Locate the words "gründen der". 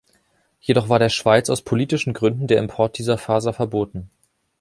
2.13-2.57